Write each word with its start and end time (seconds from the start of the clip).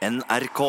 NRK. 0.00 0.60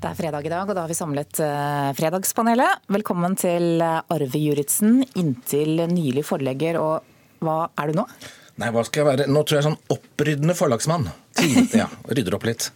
Det 0.00 0.08
er 0.08 0.14
fredag 0.16 0.46
i 0.46 0.48
dag, 0.48 0.62
og 0.64 0.72
da 0.72 0.84
har 0.86 0.88
vi 0.88 0.96
samlet 0.96 1.40
eh, 1.44 1.90
Fredagspanelet. 1.98 2.86
Velkommen 2.96 3.36
til 3.36 3.82
eh, 3.84 3.98
Arve 4.14 4.40
Juritzen, 4.40 5.02
inntil 5.20 5.82
nylig 5.92 6.24
forlegger. 6.24 6.78
Og 6.80 7.44
hva 7.44 7.58
er 7.76 7.92
du 7.92 8.00
nå? 8.00 8.06
Nei, 8.56 8.70
hva 8.72 8.86
skal 8.88 9.02
jeg 9.02 9.08
være? 9.10 9.28
Nå 9.28 9.42
tror 9.44 9.58
jeg 9.58 9.66
sånn 9.68 9.76
oppryddende 9.92 10.56
forlagsmann. 10.56 11.10
Ja, 11.76 11.90
Rydder 12.16 12.38
opp 12.38 12.48
litt. 12.48 12.70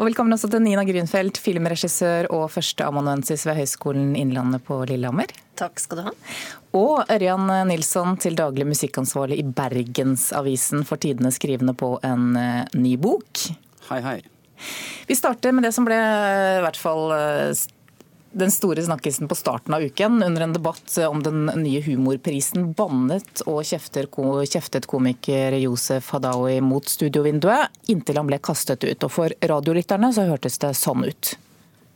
Og 0.00 0.06
velkommen 0.08 0.32
også 0.32 0.48
til 0.48 0.62
Nina 0.64 0.80
Grunfeldt, 0.88 1.36
filmregissør 1.44 2.30
og 2.32 2.46
førsteamanuensis 2.54 3.42
ved 3.44 3.58
Høgskolen 3.58 4.14
Innlandet 4.16 4.62
på 4.64 4.78
Lillehammer. 4.88 5.28
Takk 5.60 5.76
skal 5.82 5.98
du 5.98 6.06
ha. 6.06 6.12
Og 6.78 7.10
Ørjan 7.12 7.44
Nilsson, 7.68 8.16
til 8.16 8.38
daglig 8.38 8.64
musikkansvarlig 8.70 9.36
i 9.42 9.44
Bergensavisen, 9.44 10.86
for 10.88 11.04
tidene 11.04 11.28
skrivende 11.36 11.74
på 11.76 11.98
en 12.00 12.32
eh, 12.40 12.78
ny 12.80 12.94
bok. 12.96 13.42
Hei, 13.90 14.00
hei. 14.06 14.16
Vi 15.04 15.18
starter 15.20 15.52
med 15.52 15.68
det 15.68 15.74
som 15.76 15.84
ble 15.84 16.00
i 16.00 16.64
hvert 16.64 16.80
fall 16.80 17.12
eh, 17.18 17.52
den 18.32 18.50
store 18.54 18.82
snakkisen 18.86 19.28
på 19.28 19.34
starten 19.34 19.74
av 19.74 19.82
uken. 19.82 20.22
Under 20.22 20.42
en 20.46 20.52
debatt 20.54 20.94
om 21.08 21.22
den 21.22 21.46
nye 21.58 21.80
humorprisen 21.82 22.72
bannet 22.78 23.42
og 23.50 23.64
kjeftet 23.66 24.86
komiker 24.90 25.56
Josef 25.58 26.12
Hadaoui 26.14 26.60
mot 26.62 26.86
studiovinduet, 26.88 27.68
inntil 27.90 28.20
han 28.22 28.30
ble 28.30 28.38
kastet 28.38 28.84
ut. 28.86 29.06
Og 29.06 29.10
for 29.12 29.34
radiolytterne 29.42 30.12
så 30.14 30.28
hørtes 30.30 30.58
det 30.62 30.74
sånn 30.78 31.06
ut. 31.08 31.34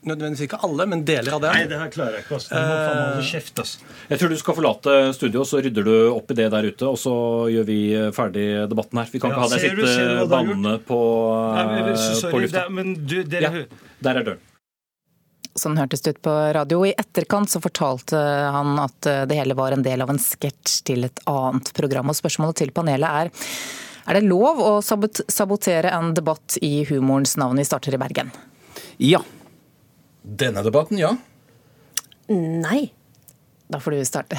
Nødvendigvis 0.04 0.44
ikke 0.44 0.58
alle, 0.66 0.84
men 0.90 1.00
deler 1.08 1.32
av 1.32 1.40
det. 1.40 1.50
Nei, 1.54 1.68
det 1.70 1.78
her 1.80 1.92
klarer 1.94 2.18
jeg 2.18 2.26
ikke. 2.26 2.36
Altså. 2.36 2.50
Det 2.52 2.60
må 2.60 2.74
faen 2.74 2.98
meg 2.98 3.06
holde 3.14 3.28
kjeft, 3.30 3.60
ass. 3.62 3.70
Jeg 4.10 4.20
tror 4.20 4.32
du 4.34 4.36
skal 4.42 4.56
forlate 4.58 4.96
studio, 5.16 5.44
så 5.48 5.62
rydder 5.64 5.86
du 5.86 5.94
opp 6.12 6.34
i 6.34 6.36
det 6.42 6.48
der 6.52 6.68
ute. 6.68 6.90
Og 6.90 6.98
så 7.00 7.14
gjør 7.54 7.64
vi 7.70 7.78
ferdig 8.12 8.48
debatten 8.68 9.00
her. 9.00 9.08
Vi 9.14 9.22
kan 9.22 9.32
Ja, 9.32 9.38
ikke 9.38 9.46
ha 9.46 9.54
deg 9.54 9.64
sitte 9.64 10.26
bannende 10.28 10.28
banne 10.34 10.74
på, 10.90 10.98
Nei, 11.56 11.64
men, 11.86 11.96
så 11.96 12.34
på 12.34 12.42
lufta. 12.44 12.66
det, 12.66 12.74
men 12.76 12.92
du, 13.00 13.16
dere 13.24 13.48
Ja, 13.48 13.64
der 14.10 14.20
er 14.20 14.28
døren. 14.28 14.44
Sånn 15.54 15.78
hørtes 15.78 16.02
det 16.02 16.16
ut 16.16 16.22
på 16.26 16.34
radio. 16.56 16.80
I 16.86 16.96
etterkant 16.98 17.50
så 17.50 17.60
fortalte 17.62 18.18
han 18.18 18.74
at 18.82 19.06
eh, 19.06 19.22
det 19.30 19.38
hele 19.38 19.54
var 19.54 19.74
en 19.74 19.84
del 19.86 20.02
av 20.02 20.10
en 20.10 20.18
sketsj 20.18 20.80
til 20.90 21.06
et 21.06 21.22
annet 21.30 21.70
program. 21.76 22.10
Og 22.10 22.18
spørsmålet 22.18 22.62
til 22.64 22.74
panelet 22.74 23.22
er 23.22 23.34
er 24.04 24.18
det 24.18 24.26
lov 24.28 24.58
å 24.60 24.72
sabotere 24.84 25.88
en 25.96 26.10
debatt 26.16 26.58
i 26.60 26.82
humorens 26.90 27.38
navn? 27.40 27.56
Vi 27.56 27.64
starter 27.64 27.96
i 27.96 28.00
Bergen. 28.00 28.34
Ja. 29.00 29.22
Denne 30.20 30.60
debatten, 30.66 31.00
ja. 31.00 31.14
Nei. 32.28 32.90
Da 33.74 33.80
får 33.82 33.90
du 33.90 34.04
starte. 34.06 34.38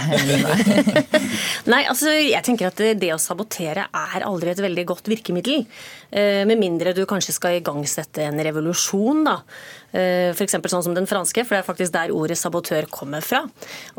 Nei, 1.72 1.82
altså 1.92 2.14
jeg 2.16 2.40
tenker 2.46 2.70
at 2.70 2.80
det 2.96 3.10
å 3.12 3.20
sabotere 3.20 3.84
er 3.92 4.24
aldri 4.24 4.54
et 4.54 4.62
veldig 4.64 4.86
godt 4.88 5.10
virkemiddel. 5.12 5.66
Eh, 6.08 6.46
Med 6.48 6.62
mindre 6.62 6.94
du 6.96 7.02
kanskje 7.10 7.36
skal 7.36 7.58
igangsette 7.60 8.24
en 8.30 8.40
revolusjon, 8.48 9.26
da. 9.28 9.42
F.eks. 9.96 10.56
sånn 10.72 10.86
som 10.88 10.96
den 10.96 11.08
franske, 11.08 11.44
for 11.44 11.56
det 11.56 11.62
er 11.62 11.68
faktisk 11.68 11.94
der 11.94 12.12
ordet 12.16 12.36
sabotør 12.40 12.88
kommer 12.92 13.24
fra. 13.24 13.44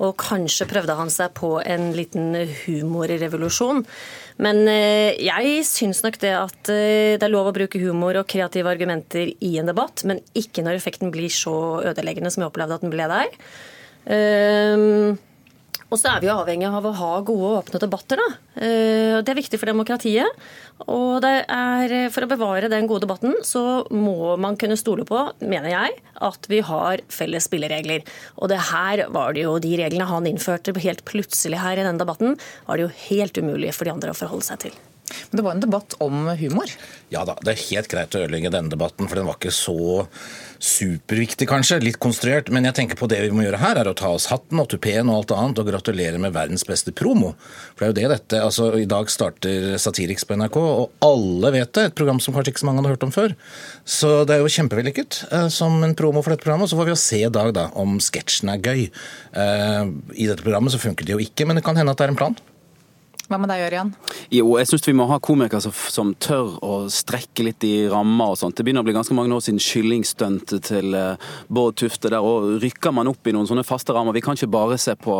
Og 0.00 0.16
kanskje 0.20 0.68
prøvde 0.68 0.96
han 0.96 1.12
seg 1.12 1.36
på 1.36 1.54
en 1.60 1.90
liten 1.96 2.32
humorrevolusjon. 2.64 3.84
Men 4.40 4.64
eh, 4.72 5.20
jeg 5.20 5.62
syns 5.68 6.00
nok 6.04 6.20
det 6.24 6.32
at 6.36 6.72
eh, 6.72 7.20
det 7.20 7.28
er 7.28 7.32
lov 7.32 7.52
å 7.52 7.56
bruke 7.56 7.80
humor 7.80 8.22
og 8.22 8.28
kreative 8.32 8.72
argumenter 8.72 9.36
i 9.36 9.56
en 9.60 9.68
debatt, 9.68 10.04
men 10.08 10.24
ikke 10.36 10.64
når 10.64 10.80
effekten 10.80 11.12
blir 11.12 11.32
så 11.32 11.56
ødeleggende 11.92 12.32
som 12.32 12.44
jeg 12.44 12.54
opplevde 12.54 12.80
at 12.80 12.84
den 12.88 12.96
ble 12.96 13.12
der. 13.12 13.40
Ehm, 14.06 15.16
og 15.86 16.00
så 16.00 16.10
er 16.10 16.22
vi 16.22 16.28
jo 16.28 16.34
avhengig 16.34 16.66
av 16.66 16.86
å 16.88 16.94
ha 16.98 17.10
gode 17.26 17.50
og 17.50 17.58
åpne 17.60 17.80
debatter. 17.82 18.18
Da. 18.18 18.28
Eh, 18.56 19.22
Det 19.22 19.32
er 19.32 19.38
viktig 19.38 19.58
for 19.60 19.70
demokratiet. 19.70 20.26
Og 20.92 21.24
er, 21.24 22.10
for 22.10 22.26
å 22.26 22.30
bevare 22.30 22.68
den 22.68 22.88
gode 22.90 23.06
debatten, 23.06 23.36
så 23.42 23.86
må 23.90 24.36
man 24.36 24.58
kunne 24.60 24.76
stole 24.76 25.06
på, 25.08 25.22
mener 25.40 25.70
jeg, 25.70 26.00
at 26.20 26.50
vi 26.50 26.60
har 26.60 27.00
felles 27.08 27.46
spilleregler. 27.48 28.02
Og 28.36 28.50
det 28.52 28.58
her 28.72 29.06
var 29.14 29.32
det 29.32 29.46
jo 29.46 29.58
de 29.62 29.76
reglene 29.78 30.10
han 30.10 30.26
innførte 30.26 30.74
helt 30.82 31.04
plutselig 31.04 31.62
her 31.62 31.78
i 31.78 31.86
denne 31.86 32.02
debatten, 32.02 32.36
var 32.66 32.76
det 32.76 32.88
jo 32.88 32.94
helt 33.08 33.38
umulig 33.38 33.72
for 33.74 33.84
de 33.84 33.94
andre 33.94 34.12
å 34.12 34.18
forholde 34.18 34.44
seg 34.50 34.66
til. 34.68 34.76
Men 35.30 35.38
det 35.38 35.44
var 35.46 35.54
en 35.54 35.62
debatt 35.62 35.96
om 36.02 36.26
humor. 36.40 36.72
Ja 37.14 37.22
da, 37.28 37.36
det 37.44 37.52
er 37.52 37.64
helt 37.70 37.90
greit 37.92 38.14
å 38.16 38.24
ødelegge 38.24 38.50
denne 38.50 38.72
debatten, 38.72 39.06
for 39.06 39.18
den 39.18 39.28
var 39.28 39.38
ikke 39.38 39.54
så 39.54 40.06
superviktig, 40.62 41.48
kanskje. 41.50 41.78
Litt 41.84 41.98
konstruert. 42.02 42.50
Men 42.54 42.66
jeg 42.68 42.76
tenker 42.78 42.98
på 42.98 43.08
det 43.10 43.20
vi 43.22 43.32
må 43.34 43.44
gjøre 43.44 43.60
her, 43.60 43.80
er 43.80 43.90
å 43.90 43.96
ta 43.96 44.10
oss 44.16 44.28
hatten 44.32 44.60
og 44.62 44.70
tupeen 44.72 45.10
og 45.10 45.20
alt 45.20 45.34
annet 45.36 45.60
og 45.62 45.68
gratulere 45.70 46.20
med 46.22 46.34
verdens 46.34 46.66
beste 46.66 46.94
promo. 46.96 47.34
For 47.76 47.84
det 47.84 47.86
er 47.86 47.92
jo 47.92 47.98
det 47.98 48.12
dette 48.16 48.42
altså 48.42 48.70
I 48.80 48.88
dag 48.90 49.10
starter 49.12 49.76
Satiriks 49.82 50.26
på 50.26 50.38
NRK, 50.38 50.58
og 50.58 51.06
alle 51.06 51.52
vet 51.58 51.72
det. 51.76 51.86
Et 51.90 51.98
program 51.98 52.20
som 52.22 52.34
kanskje 52.36 52.54
ikke 52.54 52.64
så 52.64 52.70
mange 52.70 52.82
hadde 52.82 52.96
hørt 52.96 53.06
om 53.06 53.14
før. 53.14 53.36
Så 53.84 54.12
det 54.26 54.36
er 54.36 54.42
jo 54.42 54.52
kjempevellykket 54.56 55.22
eh, 55.30 55.48
som 55.52 55.78
en 55.86 55.96
promo 55.98 56.24
for 56.24 56.34
dette 56.34 56.46
programmet. 56.46 56.72
Så 56.72 56.78
får 56.80 56.90
vi 56.90 56.96
jo 56.96 57.04
se 57.04 57.22
i 57.22 57.32
dag 57.32 57.52
da 57.56 57.68
om 57.78 57.98
sketsjen 58.02 58.52
er 58.52 58.62
gøy. 58.64 58.86
Eh, 58.88 59.94
I 60.16 60.28
dette 60.30 60.44
programmet 60.44 60.74
så 60.74 60.82
funker 60.82 61.06
det 61.06 61.16
jo 61.16 61.22
ikke, 61.22 61.46
men 61.46 61.60
det 61.60 61.66
kan 61.66 61.78
hende 61.78 61.94
at 61.94 62.02
det 62.02 62.08
er 62.08 62.16
en 62.16 62.22
plan. 62.24 62.38
Hva 63.26 63.38
med 63.42 63.50
deg, 63.50 63.64
Ørjan? 63.66 63.88
Jo, 64.30 64.52
jeg 64.60 64.68
syns 64.70 64.84
vi 64.86 64.92
må 64.94 65.06
ha 65.10 65.16
komikere 65.18 65.58
som, 65.64 65.72
som 65.90 66.12
tør 66.22 66.52
å 66.62 66.76
strekke 66.92 67.42
litt 67.48 67.64
i 67.66 67.72
rammer 67.90 68.34
og 68.34 68.38
sånt. 68.38 68.54
Det 68.54 68.62
begynner 68.66 68.84
å 68.84 68.86
bli 68.86 68.94
ganske 68.94 69.16
mange 69.18 69.34
år 69.34 69.42
siden 69.42 69.58
kyllingstuntet 69.62 70.68
til 70.68 70.94
uh, 70.94 71.32
Bård 71.50 71.74
Tufte 71.80 72.12
der. 72.12 72.22
Og 72.22 72.60
rykker 72.62 72.94
man 72.94 73.10
opp 73.10 73.26
i 73.26 73.34
noen 73.34 73.48
sånne 73.50 73.66
faste 73.66 73.96
rammer 73.96 74.14
Vi 74.14 74.22
kan 74.22 74.38
ikke 74.38 74.50
bare 74.54 74.78
se 74.78 74.94
på 74.94 75.16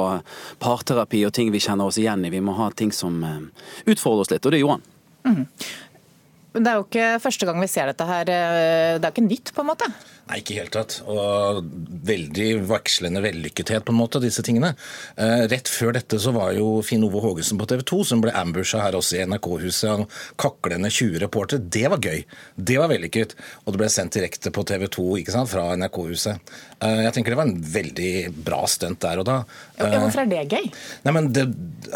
parterapi 0.62 1.24
og 1.26 1.34
ting 1.34 1.50
vi 1.54 1.62
kjenner 1.66 1.90
oss 1.90 1.98
igjen 1.98 2.22
i. 2.28 2.30
Vi 2.36 2.44
må 2.46 2.54
ha 2.60 2.70
ting 2.70 2.94
som 2.94 3.18
uh, 3.26 3.66
utfordrer 3.90 4.22
oss 4.22 4.32
litt, 4.36 4.46
og 4.46 4.54
det 4.54 4.62
gjorde 4.62 4.78
han. 4.78 5.50
Men 6.56 6.64
Det 6.64 6.70
er 6.70 6.78
jo 6.78 6.84
ikke 6.86 7.08
første 7.26 7.46
gang 7.48 7.58
vi 7.60 7.68
ser 7.68 7.90
dette 7.90 8.06
her. 8.08 8.30
eh, 8.32 8.96
Det 8.96 9.04
er 9.04 9.10
jo 9.10 9.16
ikke 9.16 9.26
nytt, 9.26 9.50
på 9.52 9.60
en 9.60 9.68
måte. 9.74 9.90
Nei, 10.26 10.40
ikke 10.40 10.56
i 10.56 10.58
hele 10.58 10.72
tatt. 10.74 10.96
Og 11.06 11.60
veldig 12.06 12.46
vekslende 12.66 13.20
vellykkethet, 13.22 13.84
på 13.86 13.92
en 13.94 13.98
måte, 14.00 14.18
disse 14.22 14.42
tingene. 14.42 14.72
Eh, 15.14 15.44
rett 15.52 15.70
før 15.70 15.94
dette 15.94 16.18
så 16.18 16.32
var 16.34 16.50
jo 16.56 16.80
Finn 16.86 17.04
Ove 17.06 17.20
Haagensen 17.22 17.60
på 17.60 17.68
TV 17.70 17.84
2, 17.86 18.00
som 18.10 18.24
ble 18.24 18.34
ambusha 18.34 18.80
her 18.82 18.98
også 18.98 19.20
i 19.20 19.26
NRK-huset 19.30 19.86
av 19.92 20.02
kaklende 20.42 20.90
20 20.90 21.22
reportere. 21.22 21.62
Det 21.62 21.84
var 21.92 22.02
gøy. 22.02 22.24
Det 22.58 22.78
var 22.80 22.90
vellykket. 22.90 23.36
Og 23.64 23.76
det 23.76 23.82
ble 23.84 23.90
sendt 23.94 24.18
direkte 24.18 24.50
på 24.50 24.66
TV 24.66 24.88
2 24.98 25.06
ikke 25.22 25.36
sant, 25.36 25.52
fra 25.52 25.68
NRK-huset. 25.78 26.50
Eh, 26.82 27.04
jeg 27.06 27.14
tenker 27.14 27.36
det 27.36 27.38
var 27.38 27.52
en 27.52 27.62
veldig 27.76 28.10
bra 28.50 28.64
stunt 28.70 28.98
der 29.06 29.22
og 29.22 29.28
da. 29.30 29.38
Ja, 29.78 29.92
hvorfor 30.02 30.24
er 30.24 30.32
det 30.32 30.42
gøy? 30.50 30.66
Nei, 31.06 31.14
men 31.14 31.30
det, 31.36 31.46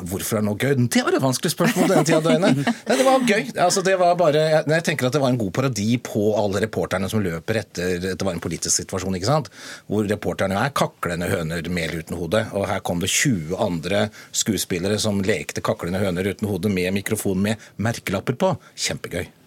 Hvorfor 0.07 0.39
er 0.39 0.45
det 0.45 0.47
noe 0.47 0.61
gøy? 0.61 0.87
Det 0.87 1.03
var 1.03 1.19
et 1.19 1.25
vanskelig 1.25 1.51
spørsmål 1.57 1.91
denne 1.91 2.07
tida 2.07 2.21
av 2.21 2.31
døgnet. 2.31 2.63
Nei, 2.63 2.95
det 2.95 3.09
var 3.09 3.27
gøy. 3.27 3.43
Altså, 3.67 3.83
det 3.83 3.99
var 3.99 4.15
bare, 4.21 4.47
jeg, 4.55 4.65
jeg 4.71 4.87
tenker 4.87 5.11
at 5.11 5.19
det 5.19 5.25
var 5.25 5.35
en 5.35 5.41
god 5.41 5.51
parodi 5.59 5.91
på 5.99 6.31
alle 6.39 6.63
reporterne 6.63 7.11
som 7.11 7.25
løper 7.25 7.59
etter 7.65 8.11
det 8.21 8.29
var 8.29 8.37
en 8.37 8.45
politisk 8.45 8.83
situasjon, 8.83 9.17
ikke 9.19 9.31
sant? 9.31 9.51
hvor 9.91 10.07
reporterne 10.09 10.61
er 10.61 10.77
kaklende 10.77 11.31
høner 11.31 11.65
eller 11.65 12.05
uten 12.05 12.21
hode. 12.21 12.45
Og 12.55 12.69
her 12.71 12.85
kom 12.85 13.03
det 13.03 13.11
20 13.11 13.57
andre 13.61 14.07
skuespillere 14.31 15.01
som 15.03 15.23
lekte 15.25 15.65
kaklende 15.65 16.03
høner 16.03 16.31
uten 16.31 16.49
hode 16.51 16.73
med 16.73 16.95
mikrofon 17.01 17.43
med 17.49 17.71
merkelapper 17.81 18.39
på. 18.39 18.55
Kjempegøy. 18.77 19.40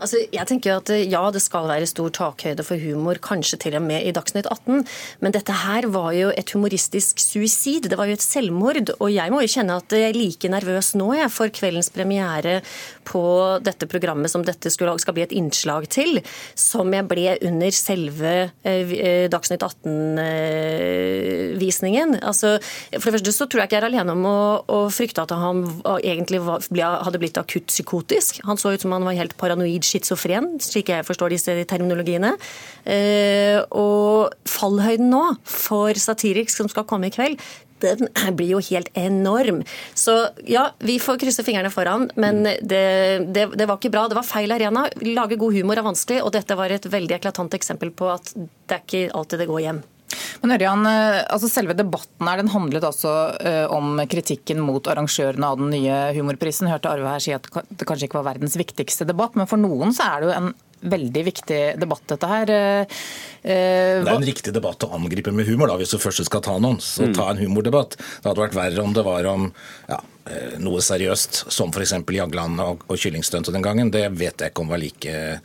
Altså, 0.00 0.22
jeg 0.32 0.48
tenker 0.48 0.78
at 0.78 0.88
eh, 0.94 1.02
Ja, 1.10 1.30
det 1.32 1.42
skal 1.44 1.68
være 1.68 1.86
stor 1.88 2.08
takhøyde 2.16 2.64
for 2.66 2.76
humor, 2.80 3.14
kanskje 3.22 3.58
til 3.60 3.76
og 3.76 3.82
med 3.84 4.02
i 4.06 4.12
Dagsnytt 4.16 4.46
18, 4.48 4.84
men 5.20 5.32
dette 5.34 5.52
her 5.64 5.82
var 5.92 6.12
jo 6.16 6.28
et 6.32 6.50
humoristisk 6.54 7.18
suicid. 7.20 7.82
Det 7.90 7.98
var 8.00 8.06
jo 8.08 8.14
et 8.16 8.24
selvmord. 8.24 8.90
Og 8.98 9.10
jeg 9.12 9.30
må 9.32 9.40
jo 9.44 9.52
kjenne 9.52 9.76
at 9.80 9.92
jeg 9.92 10.08
er 10.08 10.16
like 10.16 10.48
nervøs 10.52 10.94
nå 10.98 11.08
jeg, 11.18 11.30
for 11.34 11.48
kveldens 11.52 11.90
premiere 11.92 12.54
på 13.08 13.22
dette 13.64 13.86
programmet 13.90 14.30
som 14.32 14.42
dette 14.46 14.70
skulle, 14.72 14.98
skal 15.02 15.14
bli 15.16 15.24
et 15.26 15.36
innslag 15.36 15.82
til, 15.92 16.10
som 16.58 16.86
jeg 16.94 17.08
ble 17.10 17.28
under 17.50 17.70
selve 17.74 18.32
eh, 18.64 19.26
Dagsnytt 19.32 19.62
18-visningen. 19.66 22.08
Altså, 22.24 22.48
for 22.96 23.06
det 23.10 23.14
første 23.18 23.32
så 23.36 23.44
tror 23.46 23.60
jeg 23.62 23.68
ikke 23.68 23.76
jeg 23.80 23.84
er 23.84 23.90
alene 23.90 24.12
om 24.16 24.24
å, 24.28 24.40
å 24.64 24.90
frykte 24.94 25.22
at 25.26 25.32
han 25.36 25.56
egentlig 26.00 26.40
var, 26.46 26.58
ble, 26.72 26.84
hadde 27.04 27.20
blitt 27.22 27.40
akutt 27.40 27.68
psykotisk. 27.70 28.30
Han 28.48 28.58
så 28.60 28.68
ut 28.74 28.82
som 28.82 28.92
han 28.96 29.06
var 29.06 29.14
helt 29.18 29.34
paranoid 29.40 29.84
schizofren, 29.90 30.52
slik 30.62 30.92
jeg 30.92 31.06
forstår 31.08 31.34
disse 31.34 31.56
terminologiene. 31.70 32.36
Eh, 32.84 33.58
og 33.70 34.36
fallhøyden 34.48 35.10
nå 35.12 35.24
for 35.44 35.98
Satiriks 35.98 36.56
som 36.60 36.70
skal 36.70 36.86
komme 36.88 37.10
i 37.10 37.14
kveld, 37.14 37.40
den 37.80 38.08
blir 38.36 38.54
jo 38.54 38.62
helt 38.70 38.90
enorm. 38.98 39.62
Så 39.96 40.16
ja, 40.48 40.66
vi 40.84 40.98
får 41.02 41.20
krysse 41.22 41.44
fingrene 41.46 41.72
foran, 41.72 42.10
men 42.20 42.42
det, 42.44 42.82
det, 43.32 43.46
det 43.56 43.68
var 43.68 43.78
ikke 43.80 43.92
bra. 43.94 44.06
Det 44.10 44.18
var 44.18 44.28
feil 44.28 44.52
arena. 44.56 44.86
Lage 45.06 45.40
god 45.40 45.56
humor 45.56 45.80
er 45.80 45.86
vanskelig, 45.86 46.20
og 46.24 46.34
dette 46.36 46.58
var 46.58 46.72
et 46.72 46.90
veldig 46.92 47.16
eklatant 47.20 47.56
eksempel 47.56 47.92
på 47.96 48.10
at 48.12 48.34
det 48.36 48.76
er 48.76 48.84
ikke 48.84 49.06
alltid 49.16 49.44
det 49.44 49.50
går 49.50 49.64
hjem. 49.66 49.82
Men 50.42 50.54
Ørjan, 50.56 50.86
eh, 50.90 51.20
altså 51.30 51.50
Selve 51.50 51.74
debatten 51.78 52.26
her, 52.30 52.40
den 52.40 52.50
handlet 52.52 52.86
også 52.88 53.12
eh, 53.44 53.66
om 53.70 54.00
kritikken 54.10 54.60
mot 54.64 54.88
arrangørene 54.90 55.46
av 55.52 55.58
den 55.60 55.70
nye 55.74 56.00
humorprisen. 56.16 56.70
Hørte 56.70 56.90
Arve 56.90 57.12
her 57.14 57.22
si 57.22 57.32
at 57.36 57.46
det 57.70 57.86
kanskje 57.88 58.08
ikke 58.08 58.20
var 58.22 58.32
verdens 58.34 58.56
viktigste 58.58 59.06
debatt, 59.08 59.36
men 59.38 59.46
for 59.50 59.60
noen 59.60 59.92
så 59.96 60.08
er 60.14 60.20
det 60.24 60.30
jo 60.30 60.36
en 60.38 60.50
veldig 60.80 61.22
viktig 61.26 61.58
debatt, 61.76 62.06
dette 62.08 62.28
her. 62.30 62.50
Eh, 62.50 63.00
Det 63.42 64.08
er 64.08 64.14
en 64.14 64.24
riktig 64.24 64.52
debatt 64.56 64.80
å 64.86 64.94
angripe 64.96 65.32
med 65.32 65.44
humor, 65.48 65.68
da, 65.68 65.76
hvis 65.76 65.92
du 65.92 65.98
først 66.00 66.24
skal 66.24 66.40
ta 66.40 66.56
noen. 66.58 66.78
Så 66.80 67.04
Mm. 67.04 67.14
ta 67.14 67.28
en 67.30 67.36
humordebatt. 67.42 67.96
Det 67.98 68.24
hadde 68.24 68.40
vært 68.48 68.56
verre 68.56 68.82
om 68.82 68.94
det 68.96 69.04
var 69.04 69.26
om 69.28 69.52
ja, 69.88 70.00
noe 70.58 70.80
seriøst, 70.80 71.50
som 71.52 71.68
f.eks. 71.70 71.92
Jagland 72.08 72.60
og, 72.60 72.80
og 72.88 72.96
kyllingstuntet 72.96 73.52
den 73.52 73.62
gangen. 73.62 73.90
Det 73.92 74.06
vet 74.16 74.38
jeg 74.40 74.52
ikke 74.54 74.60
om 74.64 74.68
var 74.72 74.78
like 74.80 75.40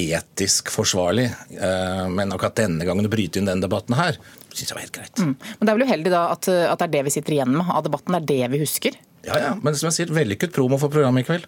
etisk 0.00 0.70
forsvarlig. 0.74 1.26
Eh, 1.54 2.04
Men 2.10 2.32
akkurat 2.34 2.56
denne 2.58 2.86
gangen 2.86 3.06
å 3.06 3.12
bryte 3.12 3.40
inn 3.40 3.48
den 3.50 3.62
debatten 3.64 3.96
her, 3.98 4.18
syns 4.54 4.70
jeg 4.70 4.76
var 4.76 4.84
helt 4.86 4.96
greit. 4.96 5.18
Men 5.18 5.60
det 5.60 5.70
er 5.72 5.78
vel 5.78 5.88
uheldig 5.88 6.14
da 6.14 6.22
at, 6.34 6.48
at 6.48 6.78
det 6.80 6.88
er 6.88 6.94
det 6.98 7.04
vi 7.08 7.14
sitter 7.16 7.36
igjen 7.38 7.54
med 7.56 7.70
av 7.70 7.84
debatten, 7.86 8.14
det 8.14 8.22
er 8.22 8.30
det 8.48 8.54
vi 8.54 8.62
husker. 8.64 8.98
Ja, 9.24 9.38
ja, 9.40 9.52
Men 9.62 9.76
som 9.78 9.88
jeg 9.88 9.96
sier, 9.98 10.14
vellykket 10.14 10.52
promo 10.54 10.78
for 10.80 10.92
programmet 10.92 11.24
i 11.24 11.28
kveld. 11.28 11.46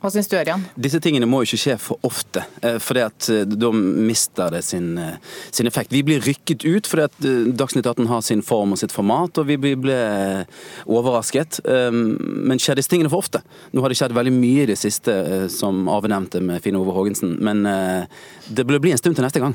Hva 0.00 0.08
syns 0.08 0.30
du, 0.32 0.36
Ørjan? 0.38 0.62
Disse 0.80 0.96
tingene 1.04 1.26
må 1.28 1.42
jo 1.42 1.50
ikke 1.50 1.60
skje 1.60 1.74
for 1.76 2.00
ofte, 2.08 2.40
eh, 2.64 2.78
for 2.80 2.96
da 2.96 3.70
mister 3.76 4.48
det 4.54 4.62
sin, 4.64 4.96
eh, 4.96 5.18
sin 5.52 5.66
effekt. 5.68 5.92
Vi 5.92 6.00
blir 6.02 6.24
rykket 6.24 6.64
ut 6.64 6.88
fordi 6.88 7.04
at 7.04 7.24
eh, 7.28 7.52
Dagsnytt 7.52 7.84
18 7.84 8.08
har 8.08 8.22
sin 8.24 8.40
form 8.40 8.72
og 8.72 8.78
sitt 8.80 8.92
format, 8.96 9.36
og 9.36 9.46
vi 9.46 9.58
ble 9.60 9.92
eh, 9.92 10.44
overrasket. 10.88 11.60
Eh, 11.68 11.90
Men 11.92 12.56
skjer 12.58 12.80
disse 12.80 12.88
tingene 12.88 13.12
for 13.12 13.20
ofte? 13.20 13.42
Nå 13.74 13.84
har 13.84 13.92
det 13.92 14.00
skjedd 14.00 14.16
veldig 14.16 14.32
mye 14.32 14.64
i 14.64 14.70
det 14.72 14.78
siste, 14.80 15.12
eh, 15.12 15.48
som 15.52 15.86
Arve 15.92 16.08
nevnte 16.08 16.40
med 16.40 16.62
Finn 16.64 16.80
Ove 16.80 16.96
Haagensen, 16.96 17.36
men 17.38 17.66
eh, 17.66 18.06
det 18.48 18.64
bør 18.64 18.80
bli 18.80 18.92
en 18.92 19.02
stund 19.02 19.20
til 19.20 19.28
neste 19.28 19.44
gang. 19.44 19.54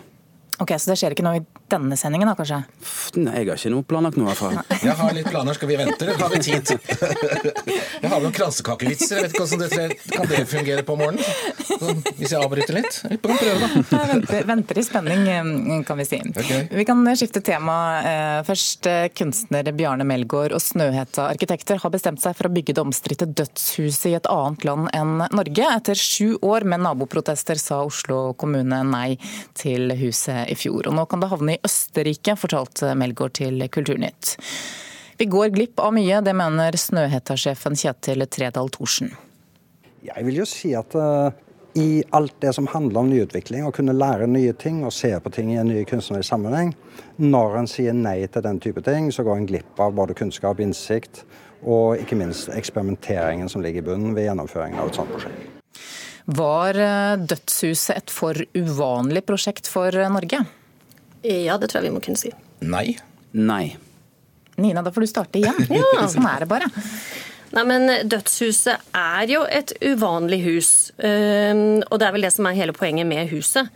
Ok, 0.59 0.71
Så 0.79 0.91
det 0.91 0.95
skjer 0.99 1.15
ikke 1.15 1.25
noe 1.25 1.41
i 1.41 1.43
denne 1.71 1.97
sendingen, 1.99 2.29
da 2.29 2.35
kanskje? 2.37 2.61
Nei, 3.19 3.41
jeg 3.41 3.49
har 3.49 3.59
ikke 3.59 3.71
noe 3.73 3.85
planlagt 3.87 4.19
noe, 4.19 4.27
i 4.27 4.31
hvert 4.31 4.39
fall. 4.39 4.59
Jeg 4.85 4.95
har 4.99 5.15
litt 5.15 5.27
planer. 5.31 5.55
Skal 5.57 5.69
vi 5.71 5.77
vente, 5.79 6.05
eller 6.05 6.19
har 6.21 6.29
vi 6.31 6.39
tid? 6.45 6.71
Jeg 8.03 8.11
har 8.11 8.21
noen 8.21 8.35
kransekakevitser. 8.35 9.17
Jeg 9.17 9.25
vet 9.25 9.33
ikke 9.33 9.45
hvordan 9.45 9.63
det 9.65 10.13
Kan 10.13 10.29
det 10.29 10.41
fungere 10.51 10.85
på 10.85 10.97
morgenen? 10.99 12.05
Hvis 12.19 12.31
jeg 12.31 12.39
avbryter 12.39 12.77
litt? 12.77 12.99
Vi 13.09 13.17
kan 13.23 13.39
prøve, 13.39 13.55
da. 13.65 13.81
Jeg 13.97 14.09
venter, 14.11 14.45
venter 14.47 14.79
i 14.79 14.83
spenning, 14.85 15.23
eh, 15.31 15.81
kan 15.87 15.99
vi 15.99 16.05
si. 16.07 16.19
Okay. 16.31 16.67
Vi 16.71 16.85
kan 16.87 17.01
skifte 17.17 17.41
tema. 17.45 17.77
Eh, 18.05 18.37
Først 18.47 18.87
eh, 18.91 19.07
kunstner 19.15 19.71
Bjarne 19.75 20.05
Melgaard 20.07 20.55
og 20.55 20.63
Snøhetta 20.63 21.27
arkitekter 21.31 21.81
har 21.81 21.93
bestemt 21.93 22.21
seg 22.23 22.37
for 22.37 22.49
å 22.49 22.53
bygge 22.53 22.77
det 22.77 22.83
omstridte 22.85 23.27
dødshuset 23.27 24.11
i 24.11 24.15
et 24.19 24.29
annet 24.31 24.67
land 24.67 24.91
enn 24.95 25.25
Norge. 25.35 25.67
Etter 25.71 25.99
sju 25.99 26.37
år 26.45 26.67
med 26.69 26.85
naboprotester 26.85 27.59
sa 27.59 27.81
Oslo 27.87 28.35
kommune 28.39 28.83
nei 28.87 29.17
til 29.57 29.91
huset 29.99 30.44
i 30.49 30.57
fjor. 30.57 30.89
Og 30.89 30.97
nå 30.97 31.05
kan 31.09 31.23
det 31.23 31.31
havne 31.31 31.55
i 31.55 31.61
Østerrike, 31.65 32.37
fortalte 32.39 32.93
Melgaard 32.97 33.37
til 33.39 33.63
Kulturnytt. 33.71 34.35
Vi 35.17 35.29
går 35.31 35.53
glipp 35.55 35.79
av 35.79 35.93
mye, 35.95 36.19
det 36.25 36.35
mener 36.35 36.75
Snøhetta-sjefen 36.75 37.77
Kjetil 37.79 38.25
Tredal 38.27 38.71
Thorsen. 38.75 39.13
Jeg 40.05 40.27
vil 40.27 40.41
jo 40.41 40.47
si 40.49 40.73
at 40.77 40.91
uh, 40.99 41.31
i 41.79 42.03
alt 42.15 42.35
det 42.43 42.51
som 42.53 42.67
handler 42.71 43.01
om 43.01 43.09
nyutvikling, 43.11 43.65
å 43.67 43.73
kunne 43.75 43.95
lære 43.95 44.27
nye 44.31 44.53
ting 44.59 44.83
og 44.87 44.93
se 44.95 45.11
på 45.19 45.31
ting 45.33 45.53
i 45.53 45.59
en 45.59 45.71
ny 45.71 45.85
kunstnerisk 45.87 46.29
sammenheng, 46.29 46.75
når 47.19 47.59
en 47.61 47.71
sier 47.71 47.95
nei 47.95 48.21
til 48.27 48.45
den 48.45 48.61
type 48.63 48.83
ting, 48.85 49.11
så 49.11 49.25
går 49.27 49.41
en 49.41 49.49
glipp 49.49 49.81
av 49.83 49.95
både 49.97 50.15
kunnskap, 50.19 50.59
innsikt 50.63 51.23
og 51.63 51.99
ikke 51.99 52.19
minst 52.19 52.51
eksperimenteringen 52.53 53.51
som 53.51 53.63
ligger 53.63 53.83
i 53.83 53.89
bunnen 53.91 54.15
ved 54.15 54.29
gjennomføringen 54.29 54.83
av 54.83 54.91
et 54.91 54.99
sånt 54.99 55.15
prosjekt. 55.15 55.54
Var 56.25 56.79
eh, 56.81 57.15
dødshuset 57.21 57.97
et 57.99 58.13
for 58.13 58.39
uvanlig 58.57 59.21
prosjekt 59.27 59.69
for 59.69 59.93
eh, 59.93 60.09
Norge? 60.09 60.41
Ja, 61.25 61.57
det 61.61 61.69
tror 61.71 61.81
jeg 61.83 61.89
vi 61.91 61.95
må 61.95 62.01
kunne 62.05 62.19
si. 62.21 62.31
Nei. 62.65 62.95
Nei. 63.35 63.75
Nina, 64.61 64.81
da 64.85 64.91
får 64.95 65.05
du 65.05 65.11
starte 65.11 65.41
igjen. 65.41 65.57
Ja. 65.75 66.07
Sånn 66.09 66.25
er 66.29 66.45
det 66.45 66.49
bare. 66.51 66.69
Nei, 67.55 67.63
men 67.69 67.85
Dødshuset 68.09 68.89
er 68.97 69.29
jo 69.31 69.43
et 69.47 69.71
uvanlig 69.85 70.41
hus, 70.43 70.69
ehm, 70.97 71.83
og 71.87 72.01
det 72.01 72.07
er 72.07 72.15
vel 72.17 72.25
det 72.25 72.31
som 72.35 72.47
er 72.49 72.57
hele 72.57 72.73
poenget 72.75 73.07
med 73.07 73.29
huset. 73.31 73.69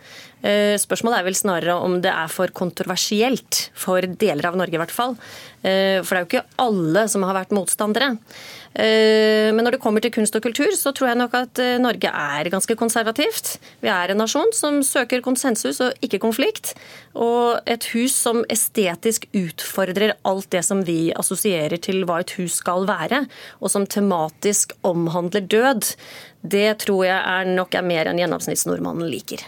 Eh, 0.44 0.74
Spørsmålet 0.80 1.20
er 1.20 1.26
vel 1.28 1.36
snarere 1.38 1.76
om 1.80 1.94
det 2.04 2.10
er 2.12 2.28
for 2.32 2.52
kontroversielt, 2.56 3.68
for 3.78 4.04
deler 4.04 4.50
av 4.50 4.58
Norge 4.60 4.76
i 4.76 4.80
hvert 4.82 4.92
fall. 4.92 5.14
Eh, 5.62 6.00
For 6.02 6.12
det 6.12 6.18
er 6.18 6.24
jo 6.26 6.30
ikke 6.32 6.64
alle 6.66 7.06
som 7.12 7.24
har 7.28 7.38
vært 7.38 7.54
motstandere. 7.56 8.10
Eh, 8.74 9.50
Men 9.50 9.64
når 9.66 9.76
det 9.76 9.82
kommer 9.82 10.00
til 10.00 10.12
kunst 10.14 10.36
og 10.38 10.44
kultur, 10.44 10.70
så 10.78 10.92
tror 10.94 11.10
jeg 11.10 11.18
nok 11.18 11.34
at 11.34 11.58
eh, 11.58 11.78
Norge 11.82 12.06
er 12.06 12.50
ganske 12.52 12.76
konservativt. 12.78 13.58
Vi 13.82 13.90
er 13.90 14.12
en 14.12 14.22
nasjon 14.22 14.52
som 14.54 14.80
søker 14.86 15.20
konsensus 15.20 15.80
og 15.82 15.92
ikke 16.00 16.22
konflikt. 16.22 16.74
Og 17.14 17.58
et 17.66 17.88
hus 17.94 18.14
som 18.14 18.44
estetisk 18.48 19.26
utfordrer 19.34 20.14
alt 20.24 20.50
det 20.54 20.62
som 20.64 20.84
vi 20.86 21.10
assosierer 21.12 21.82
til 21.82 22.04
hva 22.06 22.20
et 22.22 22.36
hus 22.38 22.60
skal 22.62 22.86
være, 22.86 23.24
og 23.60 23.70
som 23.74 23.86
tematisk 23.86 24.76
omhandler 24.86 25.42
død, 25.50 25.94
det 26.42 26.78
tror 26.86 27.04
jeg 27.08 27.18
er 27.18 27.50
nok 27.50 27.74
er 27.74 27.86
mer 27.86 28.10
enn 28.10 28.22
gjennomsnittsnordmannen 28.22 29.10
liker. 29.10 29.42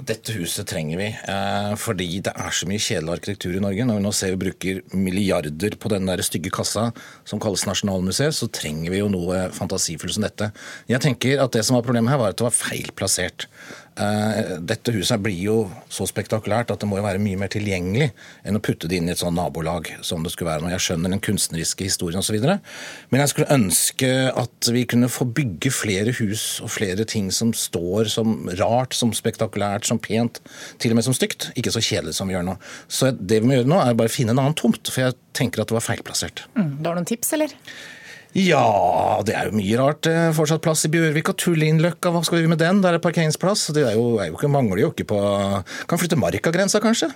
Dette 0.00 0.32
huset 0.32 0.64
trenger 0.66 0.96
vi, 0.96 1.06
eh, 1.12 1.74
fordi 1.76 2.22
det 2.24 2.32
er 2.32 2.50
så 2.50 2.66
mye 2.66 2.80
kjedelig 2.80 3.12
arkitektur 3.12 3.56
i 3.58 3.60
Norge. 3.60 3.84
Når 3.84 3.98
vi 3.98 4.04
nå 4.06 4.12
ser 4.16 4.30
vi 4.32 4.40
bruker 4.40 4.80
milliarder 4.96 5.76
på 5.76 5.90
den 5.92 6.06
der 6.08 6.22
stygge 6.24 6.50
kassa 6.50 6.92
som 7.28 7.38
kalles 7.38 7.66
Nasjonalmuseet, 7.68 8.32
så 8.32 8.48
trenger 8.50 8.90
vi 8.90 9.02
jo 9.02 9.10
noe 9.12 9.50
fantasifullt 9.52 10.14
som 10.16 10.24
dette. 10.24 10.50
Jeg 10.88 11.00
tenker 11.00 11.42
at 11.42 11.52
Det 11.52 11.64
som 11.64 11.76
var 11.76 11.84
problemet 11.84 12.08
her, 12.08 12.16
var 12.16 12.30
at 12.30 12.36
det 12.36 12.48
var 12.48 12.56
feil 12.56 12.88
plassert. 12.96 13.46
Eh, 14.00 14.56
Dette 14.64 14.92
huset 14.94 15.20
blir 15.20 15.36
jo 15.36 15.56
så 15.92 16.06
spektakulært 16.08 16.70
at 16.72 16.80
det 16.80 16.88
må 16.88 16.96
jo 16.96 17.04
være 17.04 17.20
mye 17.20 17.36
mer 17.36 17.50
tilgjengelig 17.52 18.08
enn 18.48 18.56
å 18.56 18.62
putte 18.64 18.88
det 18.88 18.96
inn 18.96 19.10
i 19.10 19.12
et 19.12 19.20
sånt 19.20 19.36
nabolag 19.36 19.90
som 20.00 20.24
det 20.24 20.32
skulle 20.32 20.48
være 20.48 20.64
nå. 20.64 20.70
Jeg 20.72 20.84
skjønner 20.86 21.12
den 21.12 21.20
kunstneriske 21.24 21.84
historien 21.90 22.22
osv., 22.22 22.38
men 22.40 23.20
jeg 23.20 23.32
skulle 23.34 23.52
ønske 23.52 24.10
at 24.32 24.70
vi 24.72 24.86
kunne 24.88 25.10
få 25.12 25.26
bygge 25.36 25.74
flere 25.76 26.14
hus 26.22 26.62
og 26.64 26.72
flere 26.72 27.04
ting 27.08 27.28
som 27.34 27.52
står 27.52 28.08
som 28.12 28.48
rart, 28.60 28.96
som 28.96 29.12
spektakulært, 29.16 29.84
som 29.88 30.00
pent, 30.00 30.40
til 30.80 30.94
og 30.94 31.00
med 31.00 31.08
som 31.10 31.16
stygt. 31.16 31.50
Ikke 31.60 31.74
så 31.74 31.84
kjedelig 31.84 32.16
som 32.16 32.30
vi 32.30 32.36
gjør 32.38 32.48
nå. 32.48 32.56
Så 32.88 33.12
det 33.12 33.42
vi 33.42 33.50
må 33.50 33.58
gjøre 33.58 33.72
nå, 33.74 33.82
er 33.84 33.98
bare 33.98 34.12
finne 34.12 34.32
en 34.32 34.40
annen 34.40 34.56
tomt, 34.56 34.88
for 34.88 35.04
jeg 35.04 35.18
tenker 35.36 35.62
at 35.62 35.68
det 35.68 35.76
var 35.76 35.84
feilplassert. 35.84 36.46
Mm, 36.56 36.78
Du 36.80 36.88
har 36.88 36.96
noen 36.96 37.08
tips, 37.08 37.34
eller? 37.36 37.52
Ja, 38.32 39.20
det 39.26 39.34
er 39.36 39.50
jo 39.50 39.58
mye 39.58 39.76
rart. 39.76 40.08
Eh, 40.08 40.30
Fortsatt 40.32 40.62
plass 40.64 40.86
i 40.88 40.90
Bjørvik 40.92 41.28
og 41.28 41.36
Tullinløkka, 41.42 42.12
hva 42.14 42.22
skal 42.24 42.40
vi 42.40 42.48
med 42.48 42.62
den? 42.62 42.80
Der 42.80 42.96
er 42.96 43.02
parkeringsplass. 43.04 43.66
Det 43.76 43.84
er 43.84 43.98
jo, 43.98 44.16
er 44.22 44.30
jo 44.30 44.38
ikke, 44.38 44.48
mangler 44.48 44.80
jo 44.86 44.92
ikke 44.94 45.10
på 45.12 45.20
Kan 45.88 46.00
flytte 46.00 46.16
Markagrensa, 46.16 46.80
kanskje? 46.80 47.10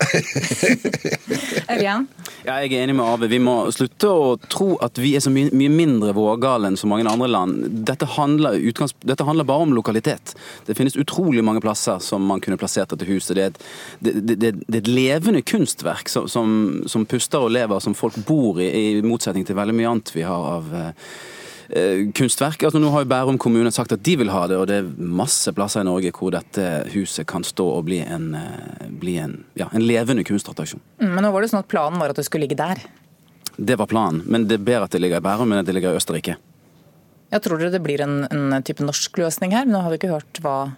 Ørjan? 1.74 2.06
Ja, 2.44 2.56
jeg 2.62 2.72
er 2.72 2.84
enig 2.84 2.94
med 2.96 3.04
Arve. 3.04 3.28
Vi 3.30 3.40
må 3.42 3.54
slutte 3.74 4.08
å 4.08 4.36
tro 4.50 4.74
at 4.84 4.98
vi 5.00 5.12
er 5.16 5.24
så 5.24 5.32
mye, 5.32 5.50
mye 5.56 5.72
mindre 5.72 6.14
vågale 6.16 6.70
enn 6.70 6.78
så 6.80 6.88
mange 6.90 7.08
andre 7.10 7.28
land. 7.30 7.66
Dette 7.88 8.08
handler, 8.16 8.56
utgangs, 8.70 8.94
dette 9.06 9.26
handler 9.28 9.48
bare 9.48 9.66
om 9.66 9.74
lokalitet. 9.76 10.34
Det 10.66 10.76
finnes 10.78 10.96
utrolig 11.00 11.44
mange 11.46 11.62
plasser 11.64 12.00
som 12.04 12.24
man 12.26 12.40
kunne 12.42 12.58
plassert 12.60 12.92
dette 12.94 13.08
huset. 13.08 13.36
Det 13.36 13.44
er 13.44 13.52
et, 13.52 13.60
det, 14.00 14.14
det, 14.20 14.38
det, 14.40 14.54
er 14.72 14.80
et 14.82 14.92
levende 14.92 15.44
kunstverk 15.44 16.08
som, 16.12 16.28
som, 16.30 16.54
som 16.90 17.06
puster 17.08 17.44
og 17.44 17.52
lever, 17.56 17.82
som 17.84 17.96
folk 17.98 18.16
bor 18.28 18.60
i, 18.62 18.70
i 18.70 19.04
motsetning 19.04 19.46
til 19.48 19.58
veldig 19.58 19.76
mye 19.76 19.92
annet 19.92 20.14
vi 20.16 20.26
har 20.26 20.48
av 20.56 20.74
eh, 20.76 21.12
kunstverk. 22.16 22.64
Altså, 22.66 22.80
nå 22.82 22.90
har 22.90 23.04
jo 23.04 23.10
Bærum 23.10 23.38
kommune 23.40 23.70
sagt 23.74 23.92
at 23.94 24.02
de 24.06 24.16
vil 24.20 24.32
ha 24.32 24.46
det, 24.50 24.58
og 24.58 24.66
det 24.70 24.80
er 24.80 24.88
masse 24.98 25.52
plasser 25.54 25.84
i 25.84 25.88
Norge 25.88 26.12
hvor 26.16 26.32
dette 26.34 26.64
huset 26.94 27.28
kan 27.30 27.44
stå 27.46 27.66
og 27.76 27.84
bli 27.86 28.00
en, 28.02 28.34
eh, 28.34 28.88
bli 29.02 29.16
en, 29.22 29.36
ja, 29.58 29.68
en 29.72 29.84
levende 29.86 30.24
kunstattraksjon. 30.26 30.82
Mm, 31.00 31.14
Men 31.14 31.24
nå 31.24 31.32
var 31.32 31.42
det 31.42 31.52
sånn 31.52 31.62
at 31.62 31.70
planen 31.70 32.00
var 32.02 32.10
at 32.10 32.18
det 32.18 32.26
skulle 32.26 32.48
ligge 32.48 32.58
der. 32.58 32.82
Det 33.56 33.76
var 33.78 33.90
planen, 33.90 34.22
men 34.26 34.46
det 34.48 34.58
er 34.58 34.66
bedre 34.66 34.88
at 34.88 34.94
det 34.96 35.02
ligger 35.02 35.20
i 35.20 35.26
Bærum 35.28 35.52
enn 35.52 35.62
at 35.62 35.68
det 35.68 35.76
ligger 35.76 35.94
i 35.94 36.00
Østerrike. 36.00 36.36
Jeg 37.30 37.42
tror 37.44 37.60
dere 37.60 37.70
det 37.70 37.82
blir 37.84 38.02
en, 38.02 38.24
en 38.26 38.62
type 38.66 38.82
norsk 38.82 39.20
løsning 39.22 39.52
her, 39.54 39.66
men 39.66 39.76
nå 39.76 39.84
har 39.84 39.92
vi 39.92 40.00
ikke 40.00 40.14
hørt 40.16 40.40
hva 40.42 40.72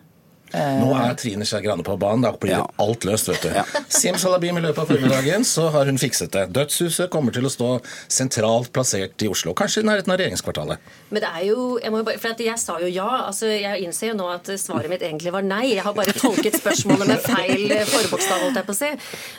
Nå 0.53 0.89
er 0.99 1.15
Trine 1.17 1.47
Skei 1.49 1.63
Grande 1.65 1.85
på 1.87 1.95
banen. 2.01 2.23
Da 2.27 2.33
blir 2.37 2.53
Ja. 2.59 2.67
alt 2.79 3.05
løst, 3.09 3.29
vet 3.29 3.43
du. 3.43 3.49
Ja. 3.55 3.65
Simsalabim 3.89 4.59
i 4.59 4.61
løpet 4.61 4.79
av 4.85 4.91
formiddagen 4.93 5.45
så 5.49 5.71
har 5.73 5.87
hun 5.89 5.97
fikset 5.99 6.31
det. 6.35 6.47
Dødshuset 6.53 7.11
kommer 7.11 7.33
til 7.33 7.47
å 7.49 7.53
stå 7.53 7.71
sentralt 8.09 8.73
plassert 8.75 9.23
i 9.25 9.29
Oslo. 9.33 9.55
Kanskje 9.55 9.83
i 9.83 9.87
nærheten 9.89 10.13
av 10.13 10.19
regjeringskvartalet. 10.21 10.79
Men 11.11 11.23
det 11.25 11.31
er 11.33 11.47
jo 11.49 11.79
Jeg, 11.83 11.91
må 11.91 11.99
jo 12.03 12.05
bare, 12.05 12.19
for 12.21 12.29
at 12.35 12.41
jeg 12.45 12.59
sa 12.59 12.79
jo 12.83 12.87
ja. 12.93 13.09
altså 13.29 13.47
Jeg 13.49 13.83
innser 13.87 14.13
jo 14.13 14.15
nå 14.21 14.29
at 14.35 14.45
svaret 14.61 14.89
mitt 14.93 15.01
egentlig 15.03 15.33
var 15.33 15.43
nei. 15.43 15.73
Jeg 15.75 15.83
har 15.87 15.95
bare 15.97 16.13
tolket 16.13 16.55
spørsmålet 16.61 17.07
med 17.09 17.21
feil 17.25 17.71
eh, 17.73 17.85
forbokstav, 17.89 18.41
holdt 18.47 18.61
jeg 18.61 18.67
på 18.69 18.77
å 18.77 18.81
si. 18.83 18.91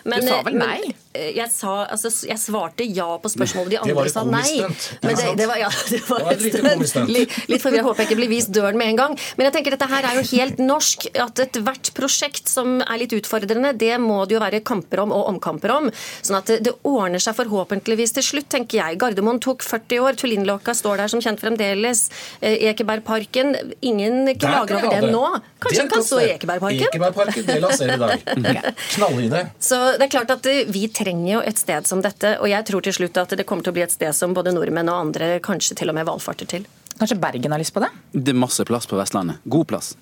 Men, 0.06 0.20
Du 0.22 0.28
sa 0.28 0.42
vel 0.42 0.58
men, 0.58 0.68
nei? 0.68 0.80
eh, 0.90 1.03
Jeg, 1.14 1.50
sa, 1.54 1.84
altså, 1.86 2.10
jeg 2.26 2.40
svarte 2.42 2.86
ja 2.90 3.06
på 3.22 3.30
spørsmålet. 3.30 3.76
De 3.76 3.80
andre 3.84 4.10
sa 4.10 4.24
nei. 4.26 4.64
Men 5.04 5.18
det, 5.20 5.28
det 5.38 5.48
var, 5.50 5.60
ja, 5.62 5.70
det 5.92 6.02
var, 6.08 6.24
Det 6.24 6.26
var 6.26 6.34
et 6.34 6.46
lite 6.48 6.90
stunt. 6.90 7.12
Litt, 7.14 7.36
litt 7.52 7.62
for 7.64 7.76
håper 7.76 8.04
jeg 8.04 8.10
ikke 8.10 8.20
blir 8.22 8.32
vist 8.32 8.54
døren 8.56 8.80
med 8.80 8.94
en 8.94 9.00
gang. 9.00 9.18
Men 9.38 9.50
jeg 9.50 9.58
tenker 9.58 9.76
dette 9.76 9.90
her 9.92 10.08
er 10.10 10.20
jo 10.20 10.26
helt 10.34 10.62
norsk. 10.64 11.08
At 11.22 11.42
ethvert 11.44 11.92
prosjekt 11.98 12.50
som 12.52 12.80
er 12.82 13.02
litt 13.04 13.14
utfordrende, 13.16 13.74
det 13.78 13.94
må 14.02 14.24
det 14.26 14.38
jo 14.38 14.44
være 14.44 14.64
kamper 14.66 15.04
om 15.06 15.14
og 15.16 15.30
omkamper 15.34 15.76
om. 15.76 15.90
Sånn 16.26 16.40
at 16.40 16.50
det, 16.50 16.60
det 16.68 16.76
ordner 16.88 17.22
seg 17.24 17.38
forhåpentligvis 17.38 18.16
til 18.18 18.28
slutt, 18.32 18.50
tenker 18.54 18.82
jeg. 18.82 19.00
Gardermoen 19.02 19.42
tok 19.44 19.66
40 19.66 20.04
år. 20.08 20.18
Tullinløkka 20.20 20.76
står 20.78 21.04
der 21.04 21.14
som 21.14 21.22
kjent 21.24 21.44
fremdeles. 21.44 22.08
Eh, 22.42 22.70
Ekebergparken. 22.72 23.54
Ingen 23.86 24.34
klager 24.40 24.80
over 24.80 24.98
den 24.98 25.10
det. 25.10 25.14
nå. 25.14 25.26
Kanskje 25.64 25.84
den 25.84 25.94
kan 25.94 26.06
stå 26.06 26.22
i. 26.24 26.30
Ekebergparken? 26.34 26.88
Ekebergparken, 26.90 27.48
det 27.48 27.60
lanserer 27.64 28.02
vi 28.02 28.40
i 28.40 28.44
dag. 28.48 28.74
Knallidé. 28.96 29.46
Så 29.64 29.80
det 29.98 30.08
er 30.08 30.14
klart 30.18 30.34
at 30.34 30.48
vi 30.48 30.64
Vi 30.74 30.88
trenger 31.04 31.30
jo 31.36 31.42
et 31.44 31.60
sted 31.60 31.88
som 31.90 32.02
dette, 32.04 32.38
og 32.40 32.50
jeg 32.50 32.66
tror 32.70 32.84
til 32.86 32.96
slutt 32.98 33.20
at 33.22 33.36
det 33.38 33.46
kommer 33.50 33.66
til 33.66 33.74
å 33.74 33.78
bli 33.78 33.86
et 33.86 33.94
sted 33.94 34.16
som 34.16 34.36
både 34.36 34.56
nordmenn 34.56 34.92
og 34.92 35.10
andre 35.10 35.34
kanskje 35.44 35.78
til 35.80 35.94
og 35.94 36.00
med 36.00 36.08
valfarter 36.10 36.50
til. 36.50 36.68
Kanskje 37.00 37.20
Bergen 37.20 37.54
har 37.54 37.62
lyst 37.62 37.74
på 37.76 37.84
det? 37.84 37.90
Det 38.14 38.34
er 38.34 38.38
masse 38.38 38.64
plass 38.70 38.88
på 38.90 39.00
Vestlandet. 39.00 39.42
God 39.44 39.68
plass. 39.72 39.94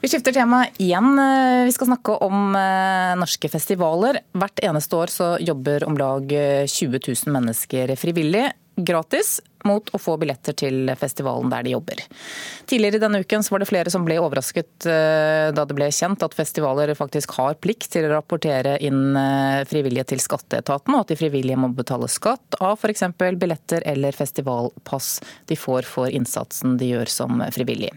Vi 0.00 0.08
skifter 0.08 0.32
tema 0.32 0.62
igjen. 0.80 1.18
Vi 1.66 1.72
skal 1.74 1.90
snakke 1.90 2.14
om 2.24 2.54
eh, 2.56 3.16
norske 3.18 3.50
festivaler. 3.52 4.20
Hvert 4.38 4.62
eneste 4.64 4.96
år 4.96 5.12
så 5.12 5.32
jobber 5.42 5.84
om 5.84 5.98
lag 5.98 6.30
20 6.30 7.02
000 7.02 7.34
mennesker 7.34 7.92
frivillig 7.98 8.46
gratis 8.78 9.38
mot 9.66 9.90
å 9.92 9.98
få 9.98 10.16
billetter 10.20 10.54
til 10.56 10.90
festivalen 10.98 11.50
der 11.50 11.64
de 11.66 11.72
jobber. 11.74 12.00
Tidligere 12.68 12.98
i 12.98 13.02
denne 13.02 13.20
uken 13.24 13.44
var 13.50 13.62
det 13.62 13.68
flere 13.68 13.92
som 13.92 14.04
ble 14.06 14.18
overrasket 14.22 14.86
eh, 14.88 15.48
da 15.54 15.64
det 15.66 15.76
ble 15.76 15.88
kjent 15.94 16.22
at 16.24 16.36
festivaler 16.36 16.92
faktisk 16.98 17.34
har 17.38 17.58
plikt 17.62 17.90
til 17.94 18.06
å 18.06 18.12
rapportere 18.14 18.76
inn 18.84 19.16
eh, 19.18 19.64
frivillige 19.68 20.08
til 20.12 20.22
skatteetaten, 20.22 20.94
og 20.94 21.04
at 21.04 21.12
de 21.12 21.18
frivillige 21.18 21.58
må 21.58 21.72
betale 21.74 22.10
skatt 22.12 22.58
av 22.62 22.78
f.eks. 22.78 23.04
billetter 23.18 23.86
eller 23.88 24.16
festivalpass 24.16 25.10
de 25.50 25.58
får 25.58 25.88
for 25.88 26.12
innsatsen 26.12 26.78
de 26.78 26.92
gjør 26.94 27.12
som 27.12 27.42
frivillig. 27.54 27.90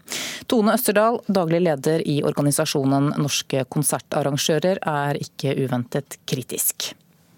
Tone 0.51 0.75
Østerdal, 0.75 1.21
daglig 1.29 1.61
leder 1.67 2.01
i 2.09 2.21
organisasjonen 2.25 3.13
Norske 3.21 3.65
konsertarrangører, 3.69 4.81
er 4.81 5.21
ikke 5.21 5.55
uventet 5.61 6.17
kritisk. 6.29 6.91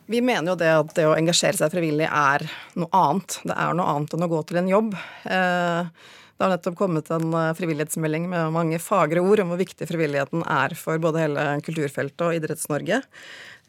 Vi 0.05 0.19
mener 0.21 0.51
jo 0.51 0.57
det 0.59 0.71
at 0.71 0.91
det 0.97 1.05
å 1.07 1.15
engasjere 1.15 1.57
seg 1.59 1.71
frivillig 1.71 2.09
er 2.09 2.43
noe 2.79 2.91
annet. 2.97 3.37
Det 3.47 3.55
er 3.55 3.77
noe 3.77 3.87
annet 3.93 4.15
enn 4.15 4.25
å 4.25 4.31
gå 4.31 4.41
til 4.49 4.59
en 4.59 4.69
jobb. 4.71 4.91
Eh, 5.23 6.11
det 6.33 6.43
har 6.43 6.51
nettopp 6.51 6.75
kommet 6.79 7.11
en 7.13 7.29
eh, 7.39 7.53
frivillighetsmelding 7.55 8.27
med 8.31 8.51
mange 8.55 8.81
fagre 8.83 9.23
ord 9.23 9.43
om 9.43 9.53
hvor 9.53 9.61
viktig 9.61 9.87
frivilligheten 9.87 10.43
er 10.43 10.75
for 10.79 10.99
både 11.03 11.23
hele 11.23 11.45
kulturfeltet 11.63 12.25
og 12.27 12.35
Idretts-Norge. 12.35 12.99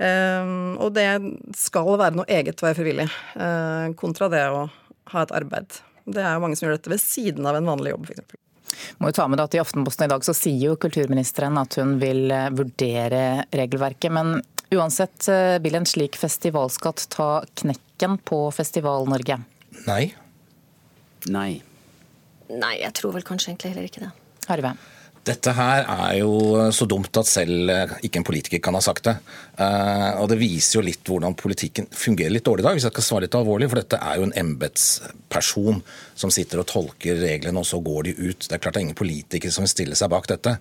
Eh, 0.02 0.54
og 0.82 0.94
det 0.96 1.08
skal 1.58 1.92
være 1.92 2.18
noe 2.18 2.30
eget 2.40 2.62
å 2.62 2.66
være 2.66 2.80
frivillig, 2.80 3.10
kontra 4.00 4.30
det 4.32 4.46
å 4.50 4.64
ha 5.12 5.22
et 5.22 5.34
arbeid. 5.36 5.78
Det 6.04 6.24
er 6.24 6.34
jo 6.34 6.42
mange 6.42 6.58
som 6.58 6.66
gjør 6.66 6.80
dette 6.80 6.90
ved 6.92 7.02
siden 7.02 7.46
av 7.46 7.60
en 7.60 7.70
vanlig 7.70 7.94
jobb, 7.94 8.10
f.eks. 8.10 8.40
Må 8.98 9.08
jo 9.08 9.14
ta 9.14 9.28
med 9.30 9.38
at 9.38 9.54
I 9.54 9.60
Aftenposten 9.62 10.08
i 10.08 10.10
dag 10.10 10.24
så 10.26 10.34
sier 10.34 10.72
jo 10.72 10.80
kulturministeren 10.82 11.60
at 11.60 11.76
hun 11.78 11.94
vil 12.00 12.26
vurdere 12.58 13.44
regelverket. 13.54 14.10
Men 14.12 14.40
Uansett, 14.72 15.28
eh, 15.28 15.58
vil 15.62 15.74
en 15.74 15.86
slik 15.86 16.16
festivalskatt 16.16 17.08
ta 17.12 17.44
knekken 17.60 18.18
på 18.24 18.40
Festival-Norge? 18.54 19.42
Nei. 19.86 20.14
Nei. 21.26 21.62
Nei, 22.48 22.74
jeg 22.80 22.92
tror 22.96 23.14
vel 23.16 23.24
kanskje 23.26 23.52
egentlig 23.52 23.74
heller 23.74 23.88
ikke 23.88 24.04
det. 24.06 24.12
Harve? 24.48 24.74
Dette 25.24 25.54
her 25.56 25.86
er 25.88 26.18
jo 26.18 26.66
så 26.74 26.84
dumt 26.88 27.16
at 27.16 27.28
selv 27.28 27.70
eh, 27.72 27.92
ikke 28.04 28.20
en 28.20 28.26
politiker 28.26 28.60
kan 28.64 28.76
ha 28.76 28.82
sagt 28.84 29.06
det. 29.08 29.14
Uh, 29.56 30.20
og 30.20 30.26
Det 30.28 30.36
viser 30.40 30.76
jo 30.78 30.82
litt 30.84 31.08
hvordan 31.08 31.36
politikken 31.38 31.86
fungerer 31.88 32.34
litt 32.34 32.44
dårlig 32.44 32.64
i 32.64 32.66
dag, 32.66 32.76
hvis 32.76 32.84
jeg 32.84 32.92
skal 32.92 33.06
svare 33.06 33.24
litt 33.24 33.38
alvorlig. 33.38 33.70
For 33.72 33.80
dette 33.80 34.00
er 34.04 34.18
jo 34.20 34.26
en 34.26 34.34
embetsperson 34.42 35.80
som 36.18 36.32
sitter 36.34 36.60
og 36.60 36.68
tolker 36.68 37.16
reglene, 37.22 37.62
og 37.62 37.68
så 37.68 37.80
går 37.80 38.10
de 38.10 38.14
ut. 38.18 38.44
Det 38.44 38.52
er 38.58 38.60
klart 38.60 38.76
det 38.76 38.82
er 38.82 38.86
ingen 38.90 39.00
politikere 39.00 39.54
som 39.54 39.64
vil 39.64 39.72
stille 39.72 39.98
seg 39.98 40.12
bak 40.12 40.28
dette. 40.28 40.58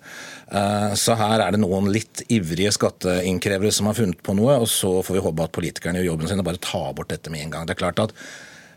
Uh, 0.48 0.96
så 1.00 1.18
her 1.20 1.44
er 1.44 1.58
det 1.58 1.64
noen 1.64 1.92
litt 1.92 2.24
ivrige 2.32 2.72
skatteinnkrevere 2.78 3.74
som 3.76 3.92
har 3.92 4.00
funnet 4.00 4.24
på 4.24 4.38
noe, 4.40 4.62
og 4.64 4.72
så 4.72 4.96
får 5.04 5.20
vi 5.20 5.28
håpe 5.28 5.50
at 5.50 5.58
politikerne 5.60 6.00
gjør 6.00 6.14
jobben 6.14 6.32
sin 6.32 6.46
og 6.46 6.48
bare 6.54 6.64
tar 6.64 6.96
bort 6.96 7.12
dette 7.12 7.34
med 7.34 7.50
en 7.50 7.58
gang. 7.58 7.68
Det 7.68 7.76
er 7.76 7.84
klart 7.84 8.04
at 8.08 8.16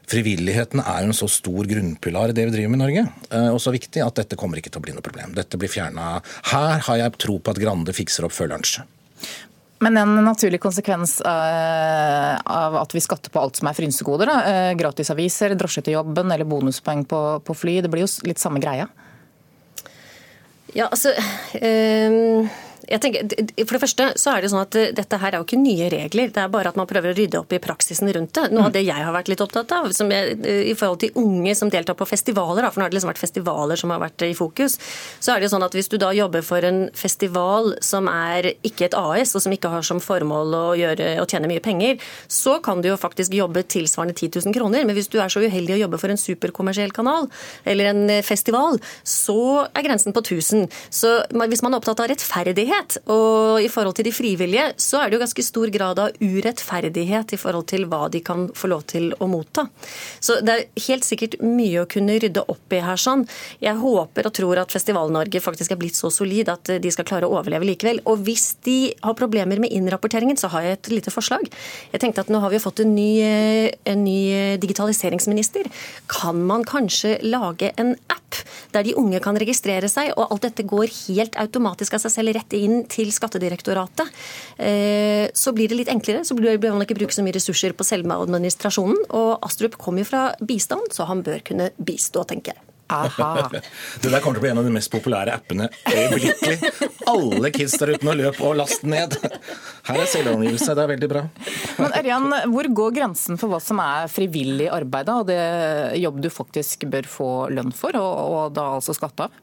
Frivilligheten 0.07 0.83
er 0.85 1.03
en 1.03 1.15
så 1.17 1.27
stor 1.31 1.67
grunnpilar 1.67 2.31
i 2.31 2.37
det 2.37 2.45
vi 2.47 2.55
driver 2.55 2.71
med 2.73 2.79
i 2.79 2.83
Norge, 2.85 3.07
eh, 3.31 3.49
og 3.51 3.59
så 3.63 3.73
viktig 3.75 4.05
at 4.05 4.21
dette 4.21 4.39
kommer 4.39 4.61
ikke 4.61 4.71
til 4.71 4.79
å 4.79 4.85
bli 4.85 4.95
noe 4.95 5.03
problem. 5.03 5.33
Dette 5.35 5.59
blir 5.59 5.73
fjerna. 5.73 6.21
Her 6.53 6.85
har 6.87 7.01
jeg 7.01 7.17
tro 7.19 7.41
på 7.41 7.55
at 7.55 7.59
Grande 7.63 7.95
fikser 7.97 8.29
opp 8.29 8.35
før 8.37 8.53
lunsj. 8.55 8.85
Men 9.83 9.99
en 10.01 10.15
naturlig 10.25 10.61
konsekvens 10.63 11.19
eh, 11.27 12.37
av 12.39 12.79
at 12.81 12.95
vi 12.95 13.03
skatter 13.03 13.35
på 13.35 13.43
alt 13.43 13.59
som 13.59 13.69
er 13.69 13.77
frynsegoder, 13.77 14.31
da. 14.31 14.37
Eh, 14.47 14.77
gratisaviser, 14.79 15.57
drosje 15.59 15.83
til 15.85 15.99
jobben 15.99 16.31
eller 16.33 16.49
bonuspoeng 16.49 17.03
på, 17.11 17.23
på 17.45 17.59
fly, 17.59 17.81
det 17.85 17.91
blir 17.93 18.07
jo 18.07 18.13
litt 18.31 18.41
samme 18.41 18.63
greia? 18.63 18.87
Ja, 20.77 20.87
altså... 20.87 21.17
Øh 21.61 22.65
tenker, 23.03 23.27
for 23.65 23.77
det 23.77 23.83
første 23.83 24.09
så 24.21 24.35
er 24.35 24.45
det 24.45 24.51
sånn 24.53 24.63
at 24.63 24.77
Dette 24.97 25.19
her 25.21 25.35
er 25.35 25.41
jo 25.41 25.47
ikke 25.47 25.59
nye 25.61 25.89
regler, 25.93 26.31
det 26.33 26.43
er 26.43 26.53
bare 26.53 26.71
at 26.73 26.79
man 26.79 26.89
prøver 26.89 27.13
å 27.13 27.17
rydde 27.17 27.41
opp 27.41 27.53
i 27.57 27.61
praksisen 27.63 28.11
rundt 28.15 28.35
det. 28.37 28.49
Noe 28.55 28.69
av 28.69 28.75
det 28.75 28.85
jeg 28.87 29.07
har 29.07 29.15
vært 29.15 29.31
litt 29.33 29.43
opptatt 29.43 29.73
av, 29.75 29.89
jeg, 29.91 30.37
i 30.71 30.75
forhold 30.79 31.03
til 31.03 31.19
unge 31.21 31.55
som 31.59 31.71
deltar 31.73 31.97
på 31.99 32.07
festivaler, 32.09 32.69
for 32.71 32.81
nå 32.81 32.87
har 32.87 32.93
det 32.93 32.99
liksom 32.99 33.11
vært 33.11 33.23
festivaler 33.23 33.81
som 33.81 33.93
har 33.95 34.03
vært 34.03 34.27
i 34.27 34.33
fokus, 34.37 34.79
så 35.19 35.35
er 35.35 35.41
det 35.41 35.49
jo 35.49 35.55
sånn 35.57 35.67
at 35.67 35.77
hvis 35.77 35.91
du 35.93 35.99
da 36.01 36.13
jobber 36.17 36.45
for 36.47 36.65
en 36.67 36.87
festival 36.97 37.75
som 37.85 38.11
er 38.11 38.53
ikke 38.67 38.89
et 38.89 38.99
AS, 38.99 39.35
og 39.37 39.45
som 39.45 39.55
ikke 39.55 39.73
har 39.73 39.87
som 39.87 40.01
formål 40.03 40.57
å, 40.57 40.65
gjøre, 40.79 41.11
å 41.23 41.27
tjene 41.29 41.51
mye 41.51 41.65
penger, 41.65 41.99
så 42.31 42.59
kan 42.65 42.83
du 42.83 42.91
jo 42.91 43.01
faktisk 43.01 43.35
jobbe 43.37 43.65
tilsvarende 43.67 44.17
10 44.17 44.47
000 44.47 44.57
kroner. 44.57 44.87
Men 44.87 44.97
hvis 44.99 45.11
du 45.13 45.19
er 45.23 45.33
så 45.33 45.43
uheldig 45.43 45.77
å 45.77 45.83
jobbe 45.85 46.01
for 46.01 46.13
en 46.13 46.21
superkommersiell 46.21 46.95
kanal 46.97 47.29
eller 47.67 47.91
en 47.93 48.17
festival, 48.27 48.81
så 49.07 49.67
er 49.73 49.87
grensen 49.87 50.15
på 50.17 50.23
1000. 50.25 50.67
Så 50.91 51.13
hvis 51.47 51.65
man 51.65 51.75
er 51.75 51.81
opptatt 51.81 52.03
av 52.03 52.11
rettferdighet, 52.13 52.76
rettferdighet. 52.77 52.99
Og 53.09 53.63
i 53.63 53.69
forhold 53.69 53.97
til 53.97 54.07
de 54.07 54.13
frivillige 54.13 54.67
så 54.77 55.01
er 55.01 55.11
det 55.11 55.17
jo 55.17 55.23
ganske 55.25 55.45
stor 55.45 55.71
grad 55.71 55.99
av 55.99 56.11
urettferdighet 56.21 57.33
i 57.33 57.37
forhold 57.37 57.67
til 57.67 57.87
hva 57.87 58.09
de 58.11 58.21
kan 58.21 58.49
få 58.55 58.69
lov 58.69 58.85
til 58.87 59.13
å 59.21 59.27
motta. 59.27 59.69
Så 60.21 60.41
det 60.45 60.53
er 60.53 60.85
helt 60.89 61.05
sikkert 61.05 61.39
mye 61.43 61.83
å 61.83 61.89
kunne 61.89 62.19
rydde 62.19 62.45
opp 62.49 62.73
i 62.73 62.83
her 62.85 62.97
sånn. 62.97 63.27
Jeg 63.61 63.77
håper 63.77 64.27
og 64.27 64.35
tror 64.37 64.59
at 64.63 64.73
Festival-Norge 64.73 65.41
faktisk 65.41 65.73
er 65.73 65.81
blitt 65.81 65.97
så 65.97 66.11
solid 66.11 66.49
at 66.49 66.71
de 66.83 66.93
skal 66.93 67.07
klare 67.07 67.27
å 67.27 67.37
overleve 67.39 67.67
likevel. 67.67 68.03
Og 68.07 68.25
hvis 68.27 68.57
de 68.67 68.93
har 69.03 69.17
problemer 69.17 69.61
med 69.61 69.73
innrapporteringen, 69.73 70.37
så 70.37 70.51
har 70.53 70.67
jeg 70.67 70.79
et 70.79 70.93
lite 70.93 71.15
forslag. 71.15 71.47
Jeg 71.93 72.03
tenkte 72.03 72.25
at 72.25 72.33
nå 72.33 72.41
har 72.43 72.53
vi 72.53 72.63
fått 72.63 72.83
en 72.85 72.95
ny, 72.97 73.11
en 73.87 74.05
ny 74.05 74.57
digitaliseringsminister. 74.63 75.69
Kan 76.11 76.45
man 76.47 76.67
kanskje 76.67 77.19
lage 77.27 77.73
en 77.81 77.95
app 78.13 78.43
der 78.75 78.85
de 78.85 78.97
unge 78.99 79.21
kan 79.23 79.39
registrere 79.39 79.89
seg, 79.89 80.11
og 80.17 80.33
alt 80.35 80.47
dette 80.49 80.67
går 80.67 80.91
helt 81.07 81.37
automatisk 81.41 81.97
av 81.97 82.03
seg 82.03 82.13
selv 82.13 82.35
rett 82.37 82.57
inn 82.57 82.66
inn 82.67 82.85
til 82.93 83.11
Skattedirektoratet, 83.15 84.13
eh, 84.59 85.27
så 85.35 85.55
blir 85.57 85.73
det 85.73 85.81
litt 85.81 85.93
enklere. 85.93 86.27
Så 86.27 86.37
bør 86.37 86.61
man 86.69 86.85
ikke 86.87 86.99
bruke 86.99 87.15
så 87.15 87.25
mye 87.27 87.39
ressurser 87.39 87.77
på 87.77 87.87
selve 87.87 88.21
administrasjonen. 88.27 89.07
Og 89.17 89.45
Astrup 89.47 89.79
kommer 89.81 90.05
jo 90.05 90.11
fra 90.13 90.29
bistand, 90.41 90.93
så 90.95 91.09
han 91.09 91.25
bør 91.27 91.45
kunne 91.47 91.73
bistå, 91.79 92.27
tenker 92.29 92.55
jeg. 92.55 92.67
Aha. 92.89 93.51
Det 94.03 94.11
der 94.11 94.21
kommer 94.23 94.37
til 94.37 94.41
å 94.41 94.45
bli 94.45 94.51
en 94.53 94.61
av 94.61 94.67
de 94.67 94.73
mest 94.75 94.93
populære 94.93 95.35
appene 95.35 95.69
øyeblikkelig. 95.91 96.71
Alle 97.11 97.51
kids 97.55 97.75
der 97.81 97.95
ute 97.97 98.07
nå 98.07 98.15
løp 98.19 98.39
og 98.47 98.55
last 98.61 98.87
ned. 98.87 99.17
Her 99.89 100.03
er 100.03 100.11
selvangivelse, 100.11 100.77
det 100.77 100.85
er 100.85 100.93
veldig 100.93 101.09
bra. 101.11 101.25
Men 101.81 101.97
Ørjan, 101.99 102.37
hvor 102.53 102.71
går 102.83 102.95
grensen 103.01 103.41
for 103.41 103.51
hva 103.51 103.61
som 103.63 103.83
er 103.83 104.07
frivillig 104.13 104.69
arbeid, 104.73 105.11
og 105.11 105.27
det 105.31 105.41
jobb 106.03 106.23
du 106.23 106.31
faktisk 106.33 106.87
bør 106.93 107.11
få 107.11 107.31
lønn 107.55 107.75
for, 107.75 107.99
og, 107.99 108.23
og 108.37 108.57
da 108.57 108.71
altså 108.79 108.95
skatte 108.97 109.27
av? 109.27 109.43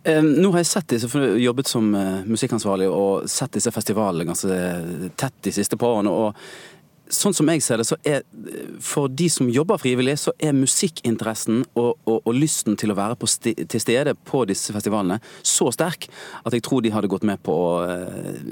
Nå 0.00 0.48
har 0.54 0.62
jeg 0.62 0.70
sett 0.70 0.92
disse, 0.94 1.08
for 1.12 1.26
jeg 1.26 1.42
jobbet 1.44 1.68
som 1.68 1.90
eh, 1.94 2.20
musikkansvarlig 2.24 2.86
og 2.88 3.26
sett 3.28 3.52
disse 3.58 3.72
festivalene 3.74 4.24
ganske 4.24 5.10
tett 5.20 5.34
de 5.44 5.52
siste 5.52 5.76
par 5.80 5.98
årene. 5.98 6.12
og 6.12 6.36
Sånn 7.10 7.34
som 7.34 7.48
jeg 7.50 7.60
ser 7.66 7.80
det, 7.82 7.88
så 7.88 7.98
er 8.06 8.22
for 8.80 9.10
de 9.10 9.26
som 9.28 9.50
jobber 9.50 9.80
frivillig, 9.82 10.14
så 10.22 10.32
er 10.38 10.54
musikkinteressen 10.54 11.64
og, 11.74 11.96
og, 12.06 12.20
og 12.22 12.36
lysten 12.36 12.78
til 12.78 12.94
å 12.94 12.96
være 12.96 13.28
sti, 13.28 13.56
til 13.66 13.82
stede 13.82 14.14
på 14.14 14.44
disse 14.48 14.72
festivalene 14.72 15.18
så 15.42 15.72
sterk 15.74 16.06
at 16.44 16.54
jeg 16.54 16.62
tror 16.64 16.84
de 16.84 16.94
hadde 16.94 17.10
gått 17.10 17.26
med 17.26 17.42
på 17.42 17.56
å 17.56 17.72
eh, 17.90 18.44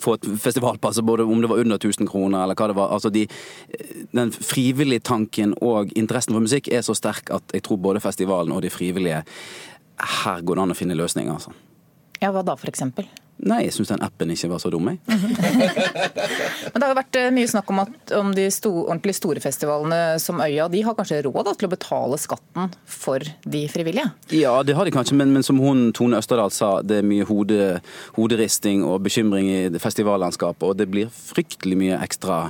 få 0.00 0.14
et 0.16 0.28
festivalpass, 0.44 1.00
både 1.04 1.24
om 1.24 1.40
det 1.40 1.50
var 1.50 1.64
under 1.64 1.80
1000 1.80 2.08
kroner 2.08 2.44
eller 2.44 2.58
hva 2.58 2.68
det 2.70 2.76
var. 2.76 2.92
Altså 2.94 3.10
de, 3.12 3.26
den 4.12 4.30
frivillige 4.32 5.04
tanken 5.10 5.56
og 5.58 5.90
interessen 5.98 6.36
for 6.36 6.44
musikk 6.44 6.70
er 6.70 6.84
så 6.86 6.96
sterk 6.96 7.32
at 7.34 7.56
jeg 7.56 7.64
tror 7.66 7.80
både 7.82 8.04
festivalen 8.04 8.54
og 8.54 8.62
de 8.62 8.72
frivillige 8.72 9.24
her 10.00 10.44
går 10.44 10.58
det 10.58 10.62
an 10.66 10.74
å 10.74 10.78
finne 10.78 10.98
løsninger, 10.98 11.32
altså. 11.32 11.52
Ja, 12.20 12.32
hva 12.34 12.44
da, 12.44 12.56
f.eks.? 12.58 12.82
Nei, 13.40 13.62
jeg 13.64 13.72
syns 13.72 13.88
den 13.88 14.02
appen 14.04 14.28
ikke 14.34 14.50
var 14.50 14.60
så 14.60 14.68
dum, 14.72 14.90
jeg. 14.90 14.98
Men 16.74 16.76
det 16.76 16.84
har 16.84 16.96
vært 16.98 17.16
eh, 17.16 17.30
mye 17.32 17.48
snakk 17.48 17.70
om 17.72 17.80
at 17.80 18.12
om 18.18 18.34
de 18.36 18.44
sto, 18.52 18.72
ordentlig 18.82 19.14
store 19.16 19.40
festivalene 19.40 20.18
som 20.20 20.42
Øya, 20.44 20.66
de 20.68 20.82
har 20.84 20.96
kanskje 20.98 21.22
råd 21.24 21.48
da, 21.48 21.54
til 21.56 21.70
å 21.70 21.72
betale 21.72 22.18
skatten 22.20 22.74
for 22.84 23.24
de 23.24 23.62
frivillige? 23.72 24.10
Ja, 24.36 24.58
det 24.66 24.76
har 24.76 24.84
de 24.84 24.92
kanskje, 24.92 25.16
men, 25.16 25.32
men 25.32 25.46
som 25.46 25.60
hun 25.62 25.88
Tone 25.96 26.20
Østerdal 26.20 26.52
sa, 26.52 26.74
det 26.84 27.00
er 27.00 27.08
mye 27.08 27.24
hode, 27.28 27.78
hoderisting 28.18 28.84
og 28.84 29.00
bekymring 29.08 29.48
i 29.48 29.62
festivallandskapet, 29.80 30.66
og 30.68 30.76
det 30.76 30.90
blir 30.92 31.08
fryktelig 31.08 31.80
mye 31.80 32.02
ekstra 32.04 32.42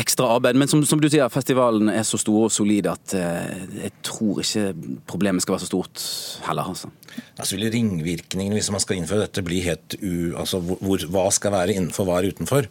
ekstra 0.00 0.28
arbeid. 0.36 0.58
Men 0.58 0.70
som, 0.70 0.82
som, 0.86 1.00
du 1.00 1.08
sier, 1.10 1.28
festivalen 1.32 1.90
er 1.92 2.04
så 2.06 2.18
stor 2.20 2.48
og 2.48 2.52
solid 2.52 2.88
at 2.90 3.14
eh, 3.18 3.64
jeg 3.84 3.94
tror 4.06 4.42
ikke 4.42 4.66
problemet 5.10 5.44
skal 5.44 5.56
være 5.56 5.64
så 5.66 5.70
stort 5.70 6.04
heller. 6.48 6.70
altså. 6.74 6.90
Altså 7.38 7.56
vil 7.56 7.70
Ringvirkningene 7.74 8.58
hvis 8.58 8.70
man 8.74 8.82
skal 8.82 8.98
innføre 8.98 9.26
dette 9.26 9.44
bli 9.46 9.60
helt 9.64 9.96
u... 10.00 10.34
Altså 10.38 10.60
hvor, 10.62 11.02
hva 11.10 11.28
skal 11.34 11.54
være 11.54 11.76
innenfor, 11.76 12.08
hva 12.08 12.20
er 12.20 12.30
utenfor? 12.34 12.68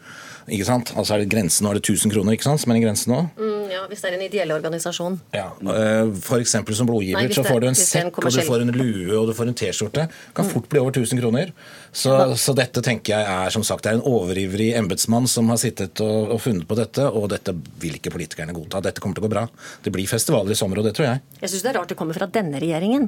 Ikke 0.52 0.68
sant? 0.68 0.92
Altså 1.00 1.16
er 1.16 1.24
det 1.24 1.30
grensen, 1.32 1.64
Nå 1.64 1.72
er 1.72 1.80
det 1.80 1.86
1000 1.86 2.12
kroner 2.12 2.36
ikke 2.36 2.48
sant, 2.48 2.62
som 2.64 2.74
er 2.74 2.82
grensen 2.84 3.14
nå? 3.14 3.20
Mm, 3.38 3.70
ja, 3.72 3.84
Hvis 3.88 4.04
det 4.04 4.10
er 4.10 4.18
en 4.18 4.26
ideell 4.26 4.52
organisasjon. 4.56 5.20
Ja, 5.36 5.46
eh, 5.76 6.12
F.eks. 6.20 6.58
som 6.76 6.90
blodgiver 6.90 7.22
Nei, 7.22 7.32
så 7.36 7.46
får 7.48 7.64
du 7.64 7.70
en 7.70 7.80
sekk, 7.80 8.20
og 8.20 8.28
du 8.28 8.42
får 8.44 8.66
en 8.66 8.74
lue 8.76 9.20
og 9.20 9.30
du 9.32 9.36
får 9.38 9.52
en 9.52 9.58
T-skjorte. 9.64 10.08
Kan 10.36 10.50
fort 10.50 10.68
bli 10.72 10.82
over 10.82 10.92
1000 10.96 11.22
kroner. 11.24 11.54
Så, 11.92 12.14
så, 12.40 12.56
dette 12.58 12.82
tenker 12.84 13.14
jeg 13.14 13.28
er 13.30 13.54
som 13.54 13.64
sagt, 13.66 13.86
det 13.86 13.94
er 13.94 14.00
en 14.00 14.08
overivrig 14.10 14.72
embetsmann 14.80 15.28
som 15.30 15.52
har 15.54 15.60
sittet 15.62 16.02
og, 16.04 16.34
og, 16.34 16.42
funnet 16.44 16.68
på 16.68 16.78
dette, 16.80 17.06
og 17.14 17.30
dette 17.32 17.54
vil 17.82 18.00
ikke 18.00 18.14
politikerne 18.14 18.56
godta. 18.56 18.82
Dette 18.84 19.04
kommer 19.04 19.18
til 19.18 19.24
å 19.24 19.28
gå 19.28 19.34
bra. 19.36 19.46
Det 19.86 19.94
blir 19.94 20.10
festivaler 20.10 20.56
i 20.56 20.58
sommer, 20.58 20.82
og 20.82 20.90
det 20.90 20.96
tror 20.98 21.12
jeg. 21.12 21.24
Jeg 21.44 21.54
syns 21.54 21.66
det 21.66 21.72
er 21.74 21.80
rart 21.80 21.94
det 21.94 22.00
kommer 22.00 22.18
fra 22.18 22.28
denne 22.28 22.62
regjeringen. 22.62 23.08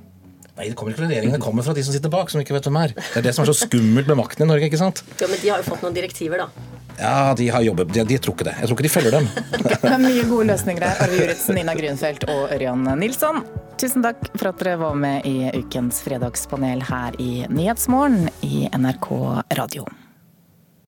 Nei, 0.56 0.70
det 0.70 0.78
kommer 0.80 0.94
ikke 0.94 1.02
fra 1.02 1.10
regjeringen, 1.12 1.36
det 1.36 1.44
kommer 1.44 1.66
fra 1.68 1.74
de 1.76 1.84
som 1.84 1.92
sitter 1.92 2.12
bak, 2.14 2.30
som 2.32 2.40
ikke 2.40 2.56
vet 2.56 2.70
hvem 2.70 2.78
er. 2.80 2.94
Det 2.96 3.20
er 3.20 3.26
det 3.26 3.34
som 3.36 3.44
er 3.44 3.50
så 3.52 3.58
skummelt 3.66 4.08
med 4.08 4.22
makten 4.22 4.46
i 4.46 4.48
Norge, 4.48 4.70
ikke 4.70 4.80
sant? 4.80 5.02
Ja, 5.20 5.28
Men 5.28 5.42
de 5.42 5.52
har 5.52 5.60
jo 5.60 5.68
fått 5.68 5.84
noen 5.84 5.98
direktiver, 5.98 6.46
da. 6.46 6.76
Ja, 6.96 7.34
de 7.36 7.50
har 7.52 7.66
jobbet, 7.66 7.92
de, 7.92 8.06
de 8.08 8.20
tror 8.24 8.38
ikke 8.38 8.48
det. 8.48 8.54
Jeg 8.62 8.70
tror 8.70 8.78
ikke 8.78 8.86
de 8.88 8.94
følger 8.94 9.18
dem. 9.18 9.28
Det 9.84 9.92
er 9.92 10.00
mye 10.00 10.24
gode 10.30 10.48
løsninger 10.54 10.88
her. 10.88 11.02
Arve 11.04 11.20
Juritzen, 11.20 11.60
Nina 11.60 11.76
Grunfeldt 11.76 12.24
og 12.32 12.56
Ørjan 12.56 12.88
Nilsson. 13.02 13.44
Tusen 13.82 14.06
takk 14.06 14.24
for 14.38 14.54
at 14.54 14.64
dere 14.64 14.80
var 14.80 14.96
med 14.96 15.28
i 15.28 15.52
ukens 15.60 16.00
fredagspanel 16.06 16.88
her 16.88 17.20
i 17.20 17.44
Nyhetsmorgen 17.52 18.32
i 18.48 18.66
NRK 18.72 19.12
Radio. 19.60 19.84